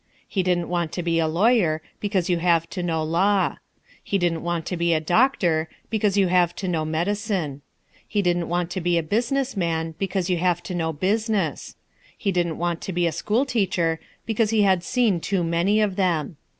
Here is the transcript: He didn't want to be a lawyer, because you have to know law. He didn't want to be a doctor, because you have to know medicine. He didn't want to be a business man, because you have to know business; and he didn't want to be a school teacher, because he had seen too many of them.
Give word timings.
He 0.27 0.41
didn't 0.41 0.67
want 0.67 0.91
to 0.93 1.03
be 1.03 1.19
a 1.19 1.27
lawyer, 1.27 1.79
because 1.99 2.27
you 2.27 2.39
have 2.39 2.67
to 2.71 2.81
know 2.81 3.03
law. 3.03 3.57
He 4.03 4.17
didn't 4.17 4.41
want 4.41 4.65
to 4.65 4.75
be 4.75 4.95
a 4.95 4.99
doctor, 4.99 5.69
because 5.91 6.17
you 6.17 6.27
have 6.27 6.55
to 6.55 6.67
know 6.67 6.83
medicine. 6.83 7.61
He 8.07 8.23
didn't 8.23 8.49
want 8.49 8.71
to 8.71 8.81
be 8.81 8.97
a 8.97 9.03
business 9.03 9.55
man, 9.55 9.93
because 9.99 10.27
you 10.27 10.37
have 10.37 10.63
to 10.63 10.73
know 10.73 10.91
business; 10.91 11.75
and 12.07 12.13
he 12.17 12.31
didn't 12.31 12.57
want 12.57 12.81
to 12.81 12.91
be 12.91 13.05
a 13.05 13.11
school 13.11 13.45
teacher, 13.45 13.99
because 14.25 14.49
he 14.49 14.63
had 14.63 14.83
seen 14.83 15.19
too 15.19 15.43
many 15.43 15.79
of 15.81 15.97
them. 15.97 16.37